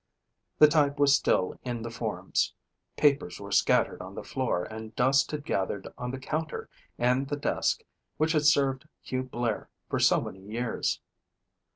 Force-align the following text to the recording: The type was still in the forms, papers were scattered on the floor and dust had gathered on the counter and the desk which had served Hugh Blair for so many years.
The 0.57 0.67
type 0.67 0.97
was 0.97 1.13
still 1.13 1.59
in 1.63 1.83
the 1.83 1.91
forms, 1.91 2.55
papers 2.97 3.39
were 3.39 3.51
scattered 3.51 4.01
on 4.01 4.15
the 4.15 4.23
floor 4.23 4.63
and 4.63 4.95
dust 4.95 5.29
had 5.29 5.45
gathered 5.45 5.89
on 5.95 6.09
the 6.09 6.17
counter 6.17 6.69
and 6.97 7.27
the 7.27 7.37
desk 7.37 7.83
which 8.17 8.31
had 8.31 8.45
served 8.45 8.87
Hugh 9.03 9.21
Blair 9.21 9.69
for 9.91 9.99
so 9.99 10.19
many 10.19 10.39
years. 10.39 10.99